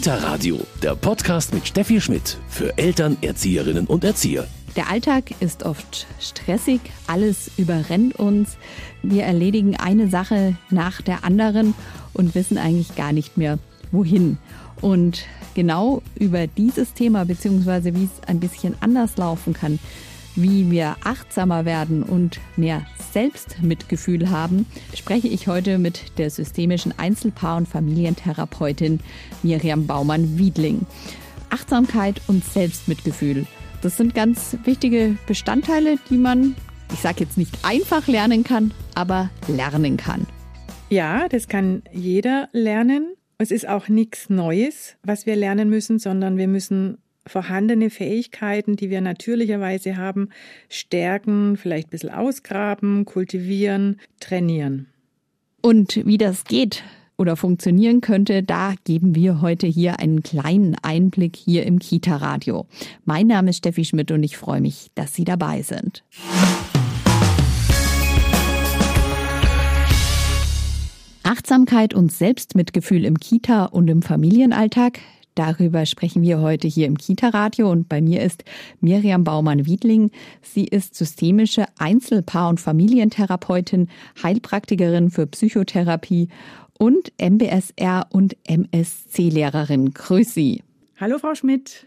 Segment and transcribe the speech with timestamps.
[0.00, 4.48] Kita Radio, der Podcast mit Steffi Schmidt für Eltern, Erzieherinnen und Erzieher.
[4.74, 8.56] Der Alltag ist oft stressig, alles überrennt uns.
[9.02, 11.74] Wir erledigen eine Sache nach der anderen
[12.14, 13.58] und wissen eigentlich gar nicht mehr,
[13.92, 14.38] wohin.
[14.80, 19.78] Und genau über dieses Thema, beziehungsweise wie es ein bisschen anders laufen kann,
[20.34, 27.56] wie wir achtsamer werden und mehr Selbstmitgefühl haben, spreche ich heute mit der systemischen Einzelpaar-
[27.56, 29.00] und Familientherapeutin
[29.42, 30.86] Miriam Baumann-Wiedling.
[31.50, 33.46] Achtsamkeit und Selbstmitgefühl,
[33.82, 36.54] das sind ganz wichtige Bestandteile, die man,
[36.92, 40.26] ich sage jetzt nicht einfach lernen kann, aber lernen kann.
[40.90, 43.14] Ja, das kann jeder lernen.
[43.38, 48.90] Es ist auch nichts Neues, was wir lernen müssen, sondern wir müssen vorhandene Fähigkeiten, die
[48.90, 50.30] wir natürlicherweise haben,
[50.68, 54.86] stärken, vielleicht ein bisschen ausgraben, kultivieren, trainieren.
[55.62, 56.82] Und wie das geht
[57.18, 62.66] oder funktionieren könnte, da geben wir heute hier einen kleinen Einblick hier im Kita-Radio.
[63.04, 66.02] Mein Name ist Steffi Schmidt und ich freue mich, dass Sie dabei sind.
[71.22, 74.98] Achtsamkeit und Selbstmitgefühl im Kita- und im Familienalltag,
[75.34, 78.44] Darüber sprechen wir heute hier im Kita-Radio und bei mir ist
[78.80, 80.10] Miriam Baumann-Wiedling.
[80.42, 83.88] Sie ist systemische Einzelpaar- und Familientherapeutin,
[84.22, 86.28] Heilpraktikerin für Psychotherapie
[86.78, 89.94] und MBSR und MSC-Lehrerin.
[89.94, 90.62] Grüß Sie.
[90.98, 91.86] Hallo, Frau Schmidt.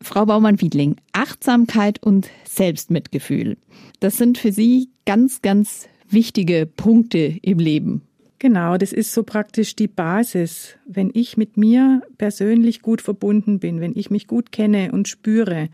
[0.00, 3.56] Frau Baumann-Wiedling, Achtsamkeit und Selbstmitgefühl.
[4.00, 8.07] Das sind für Sie ganz, ganz wichtige Punkte im Leben.
[8.40, 10.76] Genau, das ist so praktisch die Basis.
[10.86, 15.68] Wenn ich mit mir persönlich gut verbunden bin, wenn ich mich gut kenne und spüre,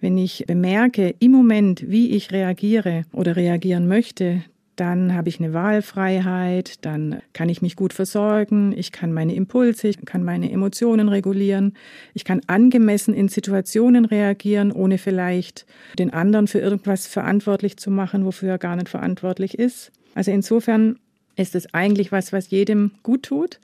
[0.00, 4.42] wenn ich bemerke im Moment, wie ich reagiere oder reagieren möchte,
[4.76, 9.88] dann habe ich eine Wahlfreiheit, dann kann ich mich gut versorgen, ich kann meine Impulse,
[9.88, 11.74] ich kann meine Emotionen regulieren,
[12.14, 15.66] ich kann angemessen in Situationen reagieren, ohne vielleicht
[15.98, 19.92] den anderen für irgendwas verantwortlich zu machen, wofür er gar nicht verantwortlich ist.
[20.14, 20.98] Also insofern
[21.36, 23.60] ist es eigentlich was, was jedem gut tut,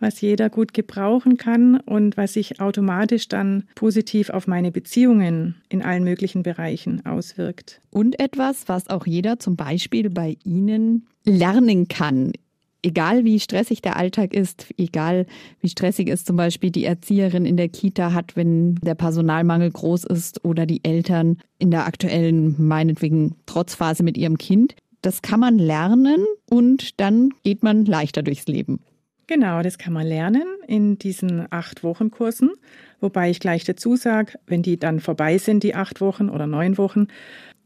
[0.00, 5.82] was jeder gut gebrauchen kann und was sich automatisch dann positiv auf meine Beziehungen in
[5.82, 7.80] allen möglichen Bereichen auswirkt.
[7.90, 12.32] Und etwas, was auch jeder zum Beispiel bei Ihnen lernen kann.
[12.80, 15.26] Egal wie stressig der Alltag ist, egal
[15.60, 20.04] wie stressig es zum Beispiel die Erzieherin in der Kita hat, wenn der Personalmangel groß
[20.04, 25.58] ist oder die Eltern in der aktuellen, meinetwegen, Trotzphase mit ihrem Kind, das kann man
[25.58, 28.80] lernen und dann geht man leichter durchs Leben.
[29.26, 32.52] Genau, das kann man lernen in diesen acht Wochen Kursen.
[33.00, 36.78] Wobei ich gleich dazu sage, wenn die dann vorbei sind, die acht Wochen oder neun
[36.78, 37.08] Wochen,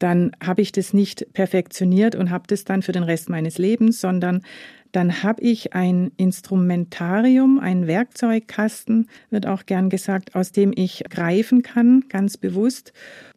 [0.01, 4.01] dann habe ich das nicht perfektioniert und habe das dann für den Rest meines Lebens,
[4.01, 4.43] sondern
[4.91, 11.63] dann habe ich ein Instrumentarium, einen Werkzeugkasten, wird auch gern gesagt, aus dem ich greifen
[11.63, 12.93] kann, ganz bewusst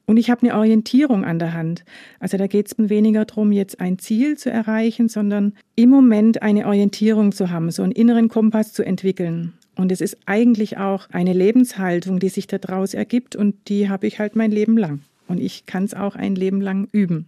[0.05, 1.83] und ich habe eine Orientierung an der Hand.
[2.19, 6.41] Also da geht es mir weniger darum, jetzt ein Ziel zu erreichen, sondern im Moment
[6.41, 9.53] eine Orientierung zu haben, so einen inneren Kompass zu entwickeln.
[9.75, 14.19] Und es ist eigentlich auch eine Lebenshaltung, die sich daraus ergibt und die habe ich
[14.19, 15.01] halt mein Leben lang.
[15.27, 17.25] Und ich kann es auch ein Leben lang üben.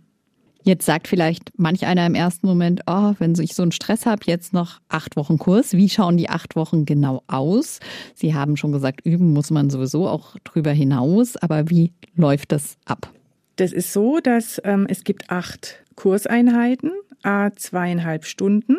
[0.68, 4.24] Jetzt sagt vielleicht manch einer im ersten Moment, oh, wenn ich so einen Stress habe,
[4.26, 5.72] jetzt noch acht Wochen Kurs.
[5.72, 7.80] Wie schauen die acht Wochen genau aus?
[8.16, 11.38] Sie haben schon gesagt, üben muss man sowieso auch drüber hinaus.
[11.38, 13.10] Aber wie läuft das ab?
[13.56, 16.92] Das ist so, dass ähm, es gibt acht Kurseinheiten,
[17.24, 18.78] a zweieinhalb Stunden.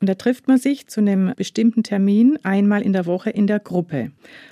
[0.00, 3.60] Und da trifft man sich zu einem bestimmten Termin einmal in der Woche in der
[3.60, 4.10] Gruppe.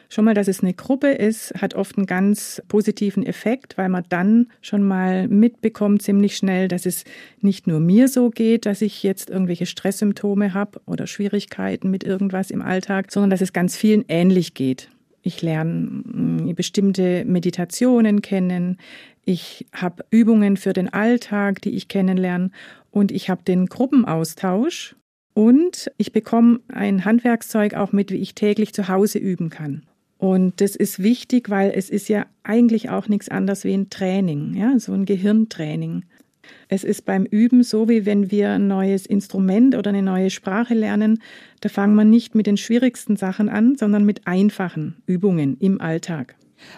[0.08, 4.04] Schon mal, dass es eine Gruppe ist, hat oft einen ganz positiven Effekt, weil man
[4.08, 7.04] dann schon mal mitbekommt ziemlich schnell, dass es
[7.40, 12.50] nicht nur mir so geht, dass ich jetzt irgendwelche Stresssymptome habe oder Schwierigkeiten mit irgendwas
[12.50, 14.88] im Alltag, sondern dass es ganz vielen ähnlich geht.
[15.26, 18.78] Ich lerne mm, bestimmte Meditationen kennen.
[19.24, 22.50] Ich habe Übungen für den Alltag, die ich kennenlerne.
[22.94, 24.94] Und ich habe den Gruppenaustausch.
[25.34, 29.82] Und ich bekomme ein Handwerkszeug auch mit, wie ich täglich zu Hause üben kann.
[30.16, 34.54] Und das ist wichtig, weil es ist ja eigentlich auch nichts anderes wie ein Training,
[34.54, 36.04] ja, so ein Gehirntraining.
[36.68, 40.74] Es ist beim Üben so, wie wenn wir ein neues Instrument oder eine neue Sprache
[40.74, 41.20] lernen,
[41.62, 46.36] da fangen wir nicht mit den schwierigsten Sachen an, sondern mit einfachen Übungen im Alltag.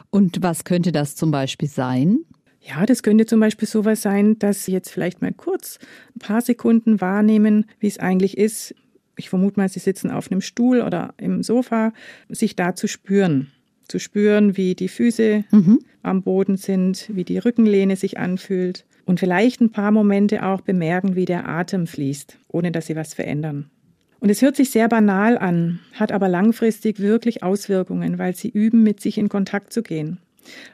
[0.08, 2.20] Und was könnte das zum Beispiel sein?
[2.68, 5.78] Ja, das könnte zum Beispiel sowas sein, dass Sie jetzt vielleicht mal kurz
[6.16, 8.74] ein paar Sekunden wahrnehmen, wie es eigentlich ist,
[9.16, 11.92] ich vermute mal, sie sitzen auf einem Stuhl oder im Sofa,
[12.28, 13.50] sich da zu spüren.
[13.88, 15.80] Zu spüren, wie die Füße mhm.
[16.02, 21.14] am Boden sind, wie die Rückenlehne sich anfühlt und vielleicht ein paar Momente auch bemerken,
[21.14, 23.70] wie der Atem fließt, ohne dass sie was verändern.
[24.18, 28.82] Und es hört sich sehr banal an, hat aber langfristig wirklich Auswirkungen, weil sie üben,
[28.82, 30.18] mit sich in Kontakt zu gehen.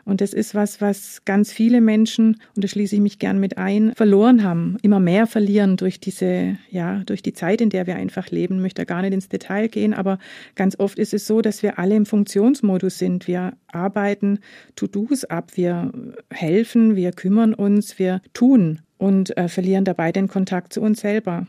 [0.05, 3.59] Und das ist was, was ganz viele Menschen, und da schließe ich mich gern mit
[3.59, 7.97] ein, verloren haben, immer mehr verlieren durch diese, ja, durch die Zeit, in der wir
[7.97, 8.57] einfach leben.
[8.57, 10.19] Ich möchte da gar nicht ins Detail gehen, aber
[10.55, 13.27] ganz oft ist es so, dass wir alle im Funktionsmodus sind.
[13.27, 14.39] Wir arbeiten
[14.77, 15.93] To-Dos ab, wir
[16.31, 21.47] helfen, wir kümmern uns, wir tun und äh, verlieren dabei den Kontakt zu uns selber.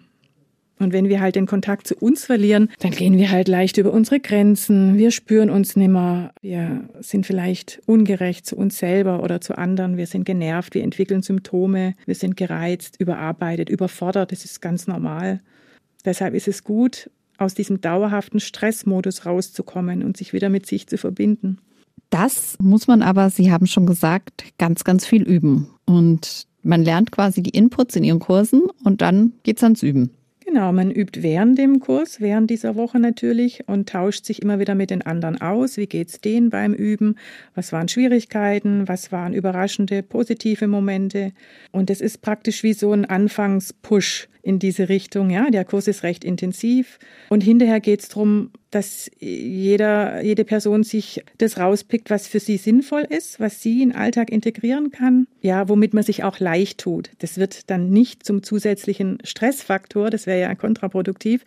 [0.84, 3.92] Und wenn wir halt den Kontakt zu uns verlieren, dann gehen wir halt leicht über
[3.92, 4.98] unsere Grenzen.
[4.98, 6.32] Wir spüren uns nimmer.
[6.42, 9.98] Wir sind vielleicht ungerecht zu uns selber oder zu anderen.
[9.98, 10.76] Wir sind genervt.
[10.76, 11.96] Wir entwickeln Symptome.
[12.06, 14.32] Wir sind gereizt, überarbeitet, überfordert.
[14.32, 15.42] Das ist ganz normal.
[16.06, 20.98] Deshalb ist es gut, aus diesem dauerhaften Stressmodus rauszukommen und sich wieder mit sich zu
[20.98, 21.60] verbinden.
[22.10, 25.70] Das muss man aber, Sie haben schon gesagt, ganz, ganz viel üben.
[25.86, 30.12] Und man lernt quasi die Inputs in Ihren Kursen und dann geht's ans Üben.
[30.54, 34.76] Genau, man übt während dem Kurs, während dieser Woche natürlich und tauscht sich immer wieder
[34.76, 35.78] mit den anderen aus.
[35.78, 37.16] Wie geht's denen beim Üben?
[37.56, 38.88] Was waren Schwierigkeiten?
[38.88, 41.32] Was waren überraschende, positive Momente?
[41.72, 45.32] Und es ist praktisch wie so ein Anfangspush in diese Richtung.
[45.32, 47.00] Ja, der Kurs ist recht intensiv
[47.30, 53.06] und hinterher geht's drum dass jeder, jede Person sich das rauspickt, was für sie sinnvoll
[53.08, 57.12] ist, was sie in den Alltag integrieren kann, ja, womit man sich auch leicht tut.
[57.20, 61.44] Das wird dann nicht zum zusätzlichen Stressfaktor, das wäre ja kontraproduktiv,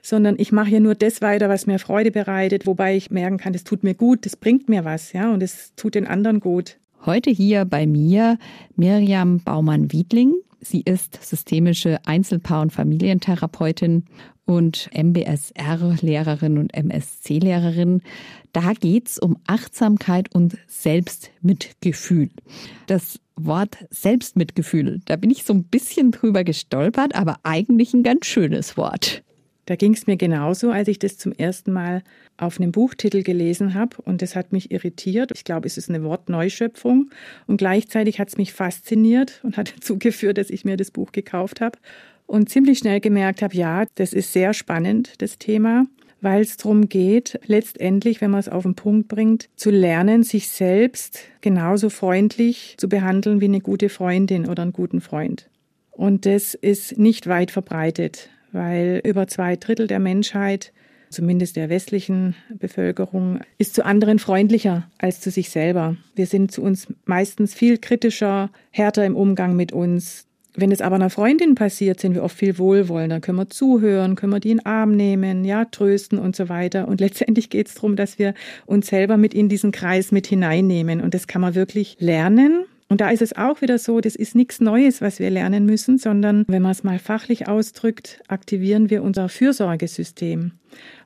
[0.00, 3.52] sondern ich mache hier nur das weiter, was mir Freude bereitet, wobei ich merken kann,
[3.52, 6.79] das tut mir gut, das bringt mir was, ja, und es tut den anderen gut.
[7.06, 8.36] Heute hier bei mir
[8.76, 10.34] Miriam Baumann-Wiedling.
[10.60, 14.04] Sie ist systemische Einzelpaar- und Familientherapeutin
[14.44, 18.02] und MBSR-Lehrerin und MSC-Lehrerin.
[18.52, 22.28] Da geht's um Achtsamkeit und Selbstmitgefühl.
[22.86, 28.26] Das Wort Selbstmitgefühl, da bin ich so ein bisschen drüber gestolpert, aber eigentlich ein ganz
[28.26, 29.22] schönes Wort.
[29.70, 32.02] Da ging es mir genauso, als ich das zum ersten Mal
[32.36, 35.30] auf einem Buchtitel gelesen habe und das hat mich irritiert.
[35.32, 37.12] Ich glaube, es ist eine Wortneuschöpfung
[37.46, 41.12] und gleichzeitig hat es mich fasziniert und hat dazu geführt, dass ich mir das Buch
[41.12, 41.78] gekauft habe
[42.26, 45.86] und ziemlich schnell gemerkt habe, ja, das ist sehr spannend, das Thema,
[46.20, 50.48] weil es darum geht, letztendlich, wenn man es auf den Punkt bringt, zu lernen, sich
[50.48, 55.48] selbst genauso freundlich zu behandeln wie eine gute Freundin oder einen guten Freund.
[55.92, 60.72] Und das ist nicht weit verbreitet, weil über zwei Drittel der Menschheit
[61.10, 65.96] zumindest der westlichen Bevölkerung, ist zu anderen freundlicher als zu sich selber.
[66.14, 70.26] Wir sind zu uns meistens viel kritischer, härter im Umgang mit uns.
[70.54, 74.32] Wenn es aber einer Freundin passiert, sind wir oft viel wohlwollender, können wir zuhören, können
[74.32, 76.88] wir die in den Arm nehmen, ja, trösten und so weiter.
[76.88, 78.34] Und letztendlich geht es darum, dass wir
[78.66, 81.00] uns selber mit in diesen Kreis mit hineinnehmen.
[81.00, 82.64] Und das kann man wirklich lernen.
[82.90, 85.96] Und da ist es auch wieder so, das ist nichts Neues, was wir lernen müssen,
[85.96, 90.50] sondern wenn man es mal fachlich ausdrückt, aktivieren wir unser Fürsorgesystem.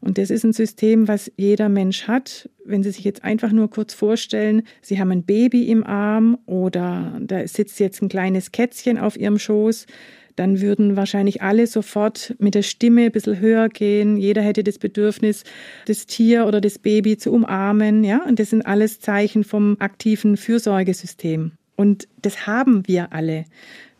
[0.01, 2.49] Und das ist ein System, was jeder Mensch hat.
[2.65, 7.21] Wenn Sie sich jetzt einfach nur kurz vorstellen, Sie haben ein Baby im Arm oder
[7.21, 9.85] da sitzt jetzt ein kleines Kätzchen auf Ihrem Schoß,
[10.37, 14.17] dann würden wahrscheinlich alle sofort mit der Stimme ein bisschen höher gehen.
[14.17, 15.45] Jeder hätte das Bedürfnis,
[15.87, 18.05] das Tier oder das Baby zu umarmen.
[18.05, 21.53] Ja, und das sind alles Zeichen vom aktiven Fürsorgesystem.
[21.77, 23.45] Und das haben wir alle.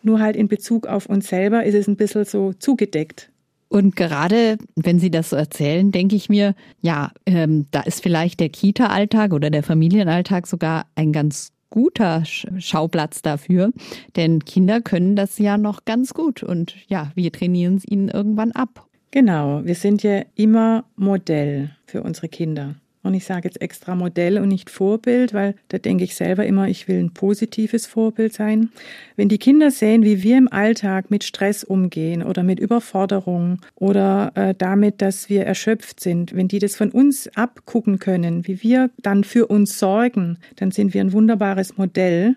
[0.03, 3.31] Nur halt in Bezug auf uns selber ist es ein bisschen so zugedeckt.
[3.67, 8.39] Und gerade wenn Sie das so erzählen, denke ich mir, ja, ähm, da ist vielleicht
[8.39, 13.73] der Kita-Alltag oder der Familienalltag sogar ein ganz guter Schauplatz dafür.
[14.15, 16.43] Denn Kinder können das ja noch ganz gut.
[16.43, 18.87] Und ja, wir trainieren es ihnen irgendwann ab.
[19.11, 22.75] Genau, wir sind ja immer Modell für unsere Kinder.
[23.05, 26.67] Und ich sage jetzt extra Modell und nicht Vorbild, weil da denke ich selber immer,
[26.67, 28.71] ich will ein positives Vorbild sein.
[29.15, 34.31] Wenn die Kinder sehen, wie wir im Alltag mit Stress umgehen oder mit Überforderung oder
[34.33, 38.89] äh, damit, dass wir erschöpft sind, wenn die das von uns abgucken können, wie wir
[38.97, 42.35] dann für uns sorgen, dann sind wir ein wunderbares Modell.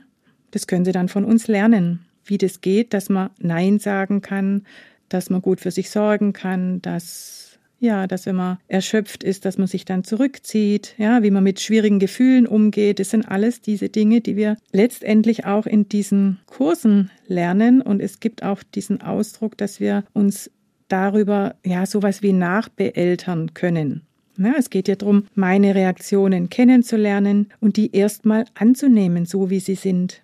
[0.51, 4.67] Das können sie dann von uns lernen, wie das geht, dass man Nein sagen kann,
[5.09, 7.48] dass man gut für sich sorgen kann, dass
[7.81, 11.61] ja, dass wenn man erschöpft ist, dass man sich dann zurückzieht, ja, wie man mit
[11.61, 12.99] schwierigen Gefühlen umgeht.
[12.99, 17.81] Das sind alles diese Dinge, die wir letztendlich auch in diesen Kursen lernen.
[17.81, 20.51] Und es gibt auch diesen Ausdruck, dass wir uns
[20.89, 24.03] darüber, ja, sowas wie nachbeeltern können.
[24.39, 29.75] Ja, es geht ja darum, meine Reaktionen kennenzulernen und die erstmal anzunehmen, so wie sie
[29.75, 30.23] sind.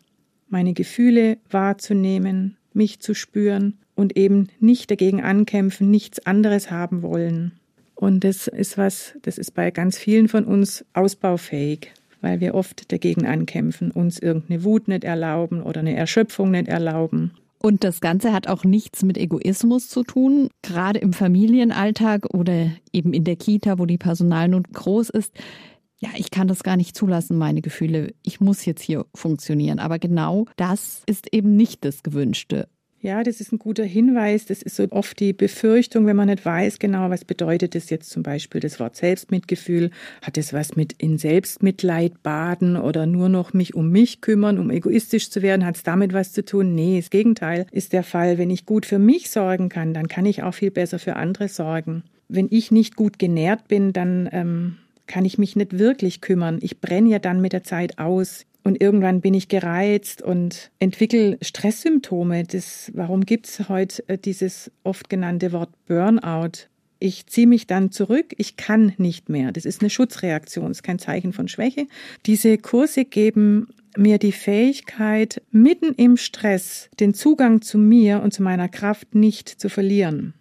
[0.49, 7.53] Meine Gefühle wahrzunehmen, mich zu spüren und eben nicht dagegen ankämpfen, nichts anderes haben wollen.
[7.95, 12.91] Und das ist was, das ist bei ganz vielen von uns ausbaufähig, weil wir oft
[12.93, 17.33] dagegen ankämpfen, uns irgendeine Wut nicht erlauben oder eine Erschöpfung nicht erlauben.
[17.65, 20.51] Und das Ganze hat auch nichts mit Egoismus zu tun.
[20.61, 25.33] Gerade im Familienalltag oder eben in der Kita, wo die Personalnot groß ist.
[26.05, 28.13] Ja, ich kann das gar nicht zulassen, meine Gefühle.
[28.23, 29.79] Ich muss jetzt hier funktionieren.
[29.79, 32.69] Aber genau das ist eben nicht das Gewünschte.
[33.01, 34.45] Ja, das ist ein guter Hinweis.
[34.45, 38.11] Das ist so oft die Befürchtung, wenn man nicht weiß genau, was bedeutet das jetzt
[38.11, 39.93] zum Beispiel das Wort Selbstmitgefühl.
[40.21, 44.71] Hat es was mit in Selbstmitleid baden oder nur noch mich um mich kümmern, um
[44.71, 45.65] egoistisch zu werden?
[45.65, 46.75] Hat es damit was zu tun?
[46.75, 48.37] Nee, das Gegenteil ist der Fall.
[48.37, 51.49] Wenn ich gut für mich sorgen kann, dann kann ich auch viel besser für andere
[51.49, 52.05] sorgen.
[52.29, 56.59] Wenn ich nicht gut genährt bin, dann ähm, kann ich mich nicht wirklich kümmern.
[56.63, 58.47] Ich brenne ja dann mit der Zeit aus.
[58.63, 62.45] Und irgendwann bin ich gereizt und entwickle Stresssymptome.
[62.45, 66.69] Das, warum gibt es heute äh, dieses oft genannte Wort Burnout?
[66.99, 69.53] Ich ziehe mich dann zurück, ich kann nicht mehr.
[69.53, 71.87] Das ist eine Schutzreaktion, ist kein Zeichen von Schwäche.
[72.25, 73.69] Diese Kurse geben
[73.99, 79.49] mir die Fähigkeit, mitten im Stress den Zugang zu mir und zu meiner Kraft nicht
[79.49, 80.33] zu verlieren.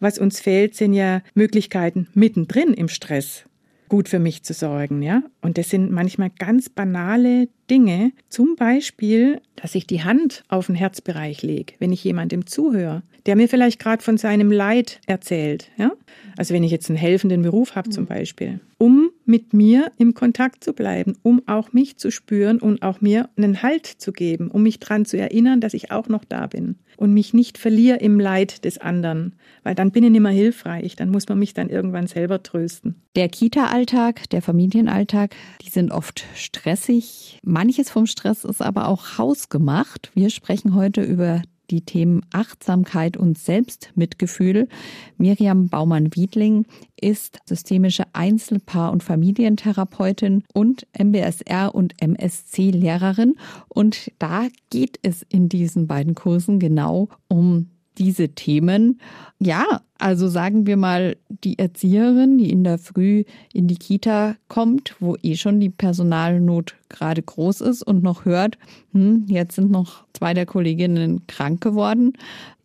[0.00, 3.44] Was uns fehlt, sind ja Möglichkeiten mittendrin im Stress
[3.92, 5.22] gut für mich zu sorgen, ja.
[5.42, 10.74] Und das sind manchmal ganz banale Dinge, zum Beispiel, dass ich die Hand auf den
[10.74, 15.92] Herzbereich lege, wenn ich jemandem zuhöre, der mir vielleicht gerade von seinem Leid erzählt, ja.
[16.38, 18.08] Also wenn ich jetzt einen helfenden Beruf habe zum mhm.
[18.08, 23.00] Beispiel, um mit mir im Kontakt zu bleiben, um auch mich zu spüren und auch
[23.00, 26.46] mir einen Halt zu geben, um mich daran zu erinnern, dass ich auch noch da
[26.46, 30.32] bin und mich nicht verliere im Leid des anderen, weil dann bin ich nicht mehr
[30.32, 32.96] hilfreich, dann muss man mich dann irgendwann selber trösten.
[33.16, 37.38] Der Kita-Alltag, der Familienalltag, die sind oft stressig.
[37.42, 40.10] Manches vom Stress ist aber auch hausgemacht.
[40.14, 44.68] Wir sprechen heute über die Themen Achtsamkeit und Selbstmitgefühl.
[45.16, 46.66] Miriam Baumann-Wiedling
[47.00, 53.34] ist systemische Einzelpaar- und Familientherapeutin und MBSR und MSC-Lehrerin.
[53.68, 59.00] Und da geht es in diesen beiden Kursen genau um diese Themen.
[59.38, 64.96] Ja, also sagen wir mal, die Erzieherin, die in der Früh in die Kita kommt,
[65.00, 68.58] wo eh schon die Personalnot gerade groß ist und noch hört,
[68.92, 72.14] hm, jetzt sind noch zwei der Kolleginnen krank geworden.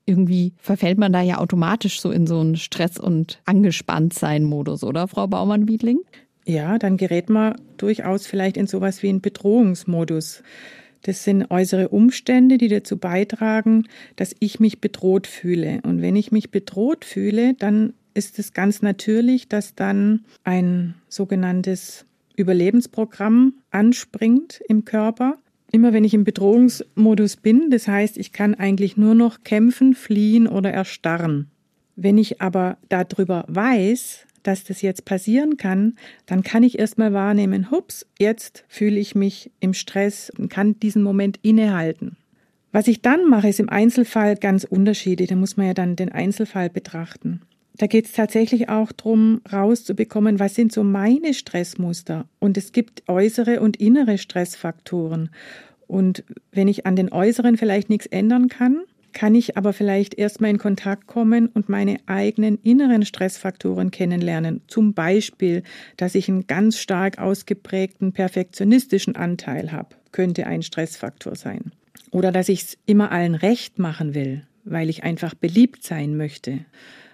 [0.06, 5.28] Irgendwie verfällt man da ja automatisch so in so einen Stress- und Angespanntsein-Modus, oder, Frau
[5.28, 6.00] Baumann-Wiedling?
[6.46, 10.44] Ja, dann gerät man durchaus vielleicht in sowas wie einen Bedrohungsmodus.
[11.08, 13.88] Das sind äußere Umstände, die dazu beitragen,
[14.18, 15.80] dass ich mich bedroht fühle.
[15.84, 22.06] Und wenn ich mich bedroht fühle, dann ist es ganz natürlich, dass dann ein sogenanntes
[22.36, 25.38] Überlebensprogramm anspringt im Körper.
[25.72, 30.46] Immer wenn ich im Bedrohungsmodus bin, das heißt, ich kann eigentlich nur noch kämpfen, fliehen
[30.46, 31.48] oder erstarren.
[31.96, 37.72] Wenn ich aber darüber weiß, dass das jetzt passieren kann, dann kann ich erstmal wahrnehmen,
[37.72, 42.18] hups, jetzt fühle ich mich im Stress und kann diesen Moment innehalten.
[42.72, 45.30] Was ich dann mache, ist im Einzelfall ganz unterschiedlich.
[45.30, 47.42] Da muss man ja dann den Einzelfall betrachten.
[47.78, 52.28] Da geht es tatsächlich auch darum, rauszubekommen, was sind so meine Stressmuster.
[52.40, 55.30] Und es gibt äußere und innere Stressfaktoren.
[55.86, 58.82] Und wenn ich an den äußeren vielleicht nichts ändern kann,
[59.18, 64.62] kann ich aber vielleicht erstmal in Kontakt kommen und meine eigenen inneren Stressfaktoren kennenlernen.
[64.68, 65.64] Zum Beispiel,
[65.98, 71.72] dass ich einen ganz stark ausgeprägten perfektionistischen Anteil habe, könnte ein Stressfaktor sein.
[72.12, 76.60] Oder dass ich es immer allen recht machen will, weil ich einfach beliebt sein möchte.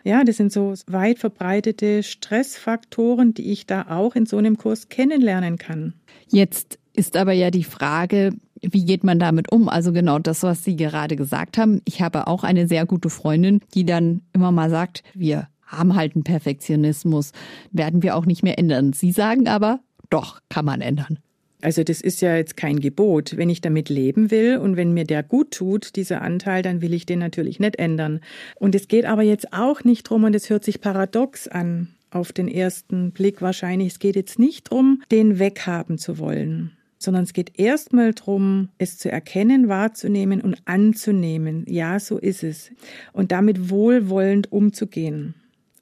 [0.04, 4.90] Ja, das sind so weit verbreitete Stressfaktoren, die ich da auch in so einem Kurs
[4.90, 5.94] kennenlernen kann.
[6.28, 9.68] Jetzt ist aber ja die Frage, wie geht man damit um?
[9.68, 11.82] Also genau das, was Sie gerade gesagt haben.
[11.86, 16.16] Ich habe auch eine sehr gute Freundin, die dann immer mal sagt, wir haben halt
[16.16, 17.32] einen Perfektionismus,
[17.72, 18.94] werden wir auch nicht mehr ändern.
[18.94, 21.20] Sie sagen aber, doch, kann man ändern.
[21.62, 23.38] Also das ist ja jetzt kein Gebot.
[23.38, 26.94] Wenn ich damit leben will und wenn mir der gut tut, dieser Anteil, dann will
[26.94, 28.20] ich den natürlich nicht ändern.
[28.56, 32.32] Und es geht aber jetzt auch nicht drum, und es hört sich paradox an auf
[32.32, 37.34] den ersten Blick wahrscheinlich, es geht jetzt nicht drum, den weghaben zu wollen sondern es
[37.34, 41.66] geht erstmal darum, es zu erkennen, wahrzunehmen und anzunehmen.
[41.68, 42.72] Ja, so ist es.
[43.12, 45.36] Und damit wohlwollend umzugehen.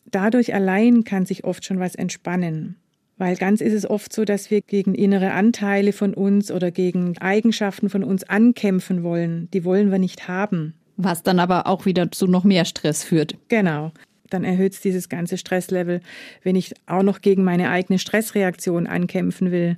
[0.09, 2.75] Dadurch allein kann sich oft schon was entspannen.
[3.17, 7.17] Weil ganz ist es oft so, dass wir gegen innere Anteile von uns oder gegen
[7.19, 9.47] Eigenschaften von uns ankämpfen wollen.
[9.53, 10.73] Die wollen wir nicht haben.
[10.97, 13.35] Was dann aber auch wieder zu noch mehr Stress führt.
[13.47, 13.91] Genau.
[14.31, 16.01] Dann erhöht es dieses ganze Stresslevel,
[16.41, 19.77] wenn ich auch noch gegen meine eigene Stressreaktion ankämpfen will.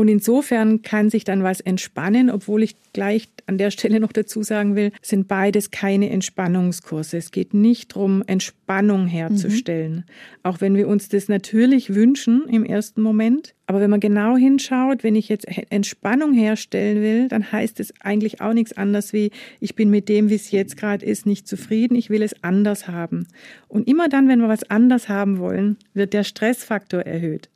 [0.00, 4.42] Und insofern kann sich dann was entspannen, obwohl ich gleich an der Stelle noch dazu
[4.42, 7.18] sagen will, sind beides keine Entspannungskurse.
[7.18, 9.92] Es geht nicht darum, Entspannung herzustellen.
[9.92, 10.04] Mhm.
[10.42, 13.54] Auch wenn wir uns das natürlich wünschen im ersten Moment.
[13.66, 18.40] Aber wenn man genau hinschaut, wenn ich jetzt Entspannung herstellen will, dann heißt es eigentlich
[18.40, 19.30] auch nichts anderes wie,
[19.60, 22.88] ich bin mit dem, wie es jetzt gerade ist, nicht zufrieden, ich will es anders
[22.88, 23.26] haben.
[23.68, 27.50] Und immer dann, wenn wir was anders haben wollen, wird der Stressfaktor erhöht.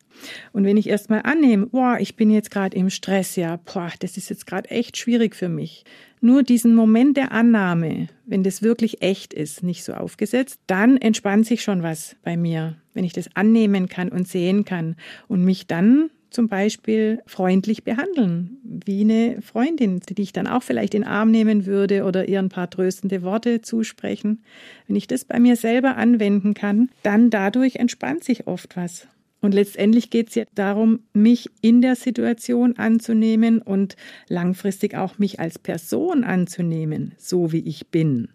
[0.53, 4.17] Und wenn ich erstmal annehme, boah, ich bin jetzt gerade im Stress, ja, boah, das
[4.17, 5.85] ist jetzt gerade echt schwierig für mich.
[6.21, 11.47] Nur diesen Moment der Annahme, wenn das wirklich echt ist, nicht so aufgesetzt, dann entspannt
[11.47, 14.97] sich schon was bei mir, wenn ich das annehmen kann und sehen kann
[15.29, 20.95] und mich dann zum Beispiel freundlich behandeln, wie eine Freundin, die ich dann auch vielleicht
[20.95, 24.43] in den Arm nehmen würde oder ihr ein paar tröstende Worte zusprechen.
[24.87, 29.07] Wenn ich das bei mir selber anwenden kann, dann dadurch entspannt sich oft was.
[29.45, 33.95] Und letztendlich geht es ja darum, mich in der Situation anzunehmen und
[34.27, 38.29] langfristig auch mich als Person anzunehmen, so wie ich bin.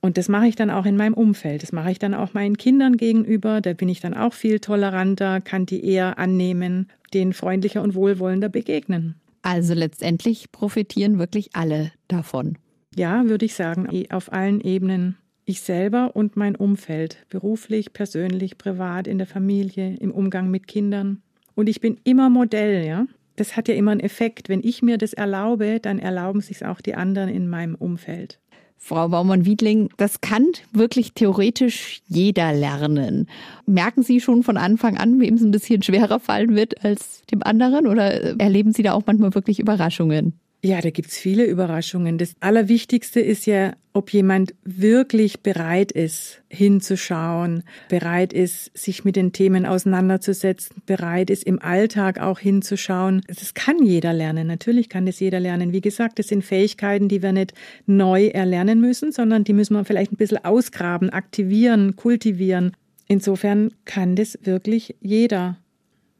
[0.00, 1.62] Und das mache ich dann auch in meinem Umfeld.
[1.62, 3.60] Das mache ich dann auch meinen Kindern gegenüber.
[3.60, 8.48] Da bin ich dann auch viel toleranter, kann die eher annehmen, denen freundlicher und wohlwollender
[8.48, 9.16] begegnen.
[9.42, 12.56] Also letztendlich profitieren wirklich alle davon.
[12.94, 19.06] Ja, würde ich sagen, auf allen Ebenen ich selber und mein Umfeld, beruflich, persönlich, privat,
[19.06, 21.22] in der Familie, im Umgang mit Kindern.
[21.54, 23.06] Und ich bin immer Modell, ja.
[23.36, 24.48] Das hat ja immer einen Effekt.
[24.48, 28.40] Wenn ich mir das erlaube, dann erlauben sich auch die anderen in meinem Umfeld.
[28.78, 33.28] Frau Baumann-Wiedling, das kann wirklich theoretisch jeder lernen.
[33.66, 37.42] Merken Sie schon von Anfang an, wem es ein bisschen schwerer fallen wird als dem
[37.42, 40.34] anderen oder erleben Sie da auch manchmal wirklich Überraschungen?
[40.66, 42.18] Ja, da gibt's viele Überraschungen.
[42.18, 49.32] Das Allerwichtigste ist ja, ob jemand wirklich bereit ist, hinzuschauen, bereit ist, sich mit den
[49.32, 53.22] Themen auseinanderzusetzen, bereit ist, im Alltag auch hinzuschauen.
[53.28, 54.48] Das kann jeder lernen.
[54.48, 55.70] Natürlich kann das jeder lernen.
[55.70, 57.54] Wie gesagt, das sind Fähigkeiten, die wir nicht
[57.86, 62.72] neu erlernen müssen, sondern die müssen wir vielleicht ein bisschen ausgraben, aktivieren, kultivieren.
[63.06, 65.58] Insofern kann das wirklich jeder.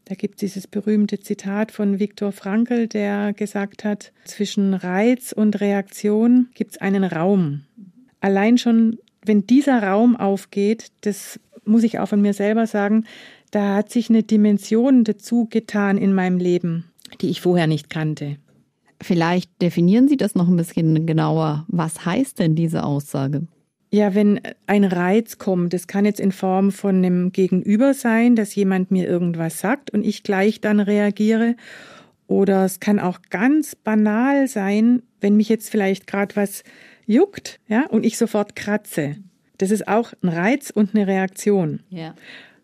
[0.08, 5.60] Da gibt es dieses berühmte Zitat von Viktor Frankl, der gesagt hat, zwischen Reiz und
[5.60, 7.62] Reaktion gibt es einen Raum.
[8.20, 13.04] Allein schon, wenn dieser Raum aufgeht, das muss ich auch von mir selber sagen,
[13.50, 16.84] da hat sich eine Dimension dazu getan in meinem Leben,
[17.20, 18.36] die ich vorher nicht kannte.
[19.02, 21.66] Vielleicht definieren Sie das noch ein bisschen genauer.
[21.66, 23.48] Was heißt denn diese Aussage?
[23.96, 28.54] Ja, wenn ein Reiz kommt, das kann jetzt in Form von einem Gegenüber sein, dass
[28.54, 31.56] jemand mir irgendwas sagt und ich gleich dann reagiere.
[32.26, 36.62] Oder es kann auch ganz banal sein, wenn mich jetzt vielleicht gerade was
[37.06, 39.16] juckt, ja, und ich sofort kratze.
[39.56, 41.80] Das ist auch ein Reiz und eine Reaktion.
[41.88, 42.14] Ja.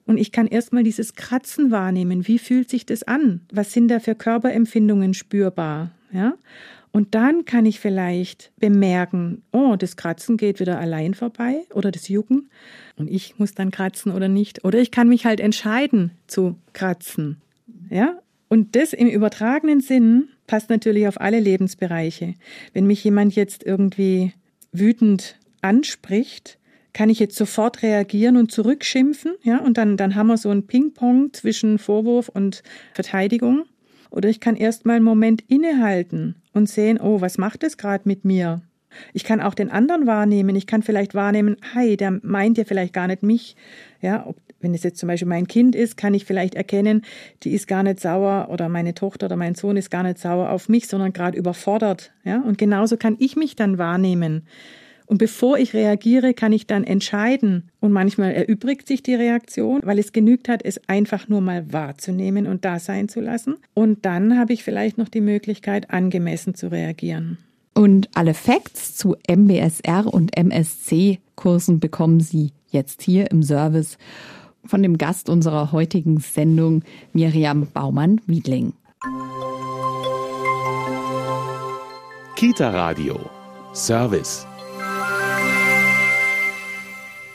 [0.05, 2.29] Und ich kann erstmal dieses Kratzen wahrnehmen.
[2.29, 3.41] Wie fühlt sich das an?
[3.51, 5.93] Was sind da für Körperempfindungen spürbar?
[6.13, 6.35] Ja?
[6.93, 12.09] Und dann kann ich vielleicht bemerken, oh, das Kratzen geht wieder allein vorbei oder das
[12.09, 12.51] Jucken
[12.97, 14.65] und ich muss dann kratzen oder nicht.
[14.65, 17.41] Oder ich kann mich halt entscheiden zu kratzen.
[17.89, 18.19] Ja?
[18.49, 22.35] Und das im übertragenen Sinn passt natürlich auf alle Lebensbereiche.
[22.75, 24.35] Wenn mich jemand jetzt irgendwie
[24.71, 26.59] wütend anspricht,
[26.93, 30.67] kann ich jetzt sofort reagieren und zurückschimpfen, ja, und dann, dann haben wir so ein
[30.67, 33.65] Ping-Pong zwischen Vorwurf und Verteidigung.
[34.11, 38.03] Oder ich kann erst mal einen Moment innehalten und sehen, oh, was macht es gerade
[38.07, 38.63] mit mir?
[39.13, 40.55] Ich kann auch den anderen wahrnehmen.
[40.57, 43.57] Ich kann vielleicht wahrnehmen, hey, der meint ja vielleicht gar nicht mich.
[44.01, 47.03] Ja, ob, wenn es jetzt zum Beispiel mein Kind ist, kann ich vielleicht erkennen,
[47.43, 50.51] die ist gar nicht sauer oder meine Tochter oder mein Sohn ist gar nicht sauer
[50.51, 52.13] auf mich, sondern gerade überfordert.
[52.25, 54.47] Ja, und genauso kann ich mich dann wahrnehmen.
[55.07, 57.71] Und bevor ich reagiere, kann ich dann entscheiden.
[57.81, 62.47] Und manchmal erübrigt sich die Reaktion, weil es genügt hat, es einfach nur mal wahrzunehmen
[62.47, 63.57] und da sein zu lassen.
[63.75, 67.39] Und dann habe ich vielleicht noch die Möglichkeit, angemessen zu reagieren.
[67.75, 73.97] Und alle Facts zu MBSR und MSC-Kursen bekommen Sie jetzt hier im Service
[74.65, 78.75] von dem Gast unserer heutigen Sendung, Miriam Baumann-Wiedling.
[82.37, 83.19] Kita Radio
[83.75, 84.47] Service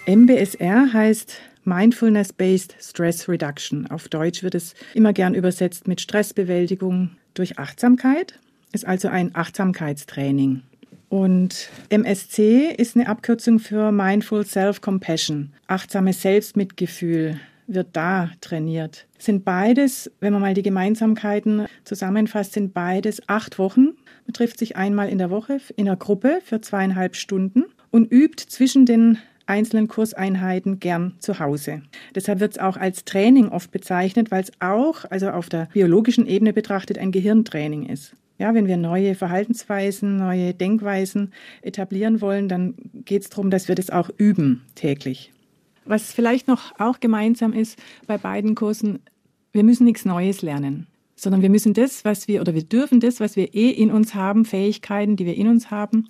[0.07, 1.33] MBSR heißt
[1.65, 3.87] Mindfulness-Based Stress Reduction.
[3.91, 8.39] Auf Deutsch wird es immer gern übersetzt mit Stressbewältigung durch Achtsamkeit.
[8.71, 10.61] Ist also ein Achtsamkeitstraining.
[11.09, 15.51] Und MSC ist eine Abkürzung für Mindful Self-Compassion.
[15.67, 19.07] Achtsames Selbstmitgefühl wird da trainiert.
[19.17, 23.87] Sind beides, wenn man mal die Gemeinsamkeiten zusammenfasst, sind beides acht Wochen.
[24.25, 28.45] Man trifft sich einmal in der Woche in einer Gruppe für zweieinhalb Stunden und übt
[28.47, 29.17] zwischen den
[29.47, 31.81] einzelnen Kurseinheiten gern zu Hause.
[32.13, 36.27] Deshalb wird es auch als Training oft bezeichnet, weil es auch, also auf der biologischen
[36.27, 38.13] Ebene betrachtet, ein Gehirntraining ist.
[38.39, 41.33] Ja, wenn wir neue Verhaltensweisen, neue Denkweisen
[41.63, 45.31] etablieren wollen, dann geht es darum, dass wir das auch üben täglich.
[45.85, 48.99] Was vielleicht noch auch gemeinsam ist bei beiden Kursen,
[49.53, 53.19] wir müssen nichts Neues lernen, sondern wir müssen das, was wir oder wir dürfen das,
[53.19, 56.07] was wir eh in uns haben, Fähigkeiten, die wir in uns haben,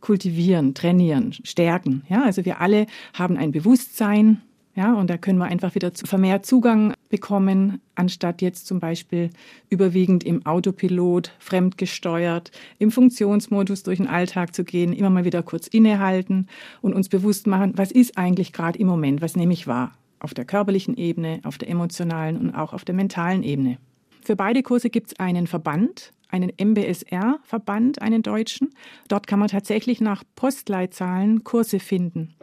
[0.00, 2.02] kultivieren, trainieren, stärken.
[2.08, 4.40] Ja, also wir alle haben ein Bewusstsein,
[4.74, 9.30] ja, und da können wir einfach wieder vermehrt Zugang bekommen, anstatt jetzt zum Beispiel
[9.70, 15.66] überwiegend im Autopilot, fremdgesteuert, im Funktionsmodus durch den Alltag zu gehen, immer mal wieder kurz
[15.66, 16.46] innehalten
[16.80, 19.98] und uns bewusst machen, was ist eigentlich gerade im Moment, was nehme ich wahr?
[20.20, 23.78] Auf der körperlichen Ebene, auf der emotionalen und auch auf der mentalen Ebene.
[24.22, 28.70] Für beide Kurse gibt es einen Verband, einen MBSR-Verband, einen deutschen.
[29.08, 32.34] Dort kann man tatsächlich nach Postleitzahlen Kurse finden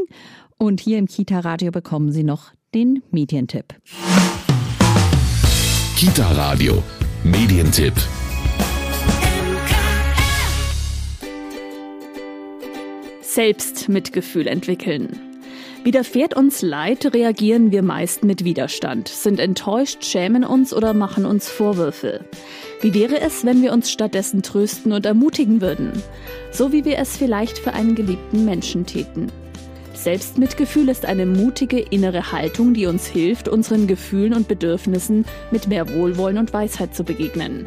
[0.57, 3.75] und hier im Kita-Radio bekommen Sie noch den Medientipp.
[5.97, 6.81] Kita-Radio,
[7.25, 7.93] Medientipp.
[13.21, 15.17] Selbstmitgefühl entwickeln.
[15.85, 21.47] Widerfährt uns Leid, reagieren wir meist mit Widerstand, sind enttäuscht, schämen uns oder machen uns
[21.47, 22.25] Vorwürfe.
[22.81, 25.93] Wie wäre es, wenn wir uns stattdessen trösten und ermutigen würden?
[26.51, 29.31] So wie wir es vielleicht für einen geliebten Menschen täten.
[29.93, 35.93] Selbstmitgefühl ist eine mutige innere Haltung, die uns hilft, unseren Gefühlen und Bedürfnissen mit mehr
[35.93, 37.65] Wohlwollen und Weisheit zu begegnen.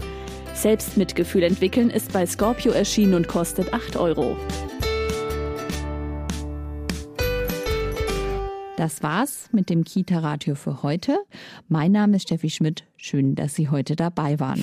[0.54, 4.36] Selbstmitgefühl entwickeln ist bei Scorpio erschienen und kostet 8 Euro.
[8.76, 11.18] Das war's mit dem Kita-Radio für heute.
[11.68, 12.84] Mein Name ist Steffi Schmidt.
[12.96, 14.62] Schön, dass Sie heute dabei waren.